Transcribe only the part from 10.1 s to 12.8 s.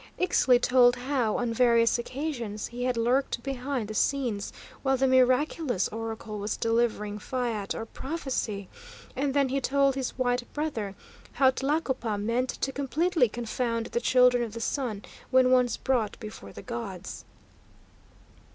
white brother how Tlacopa meant to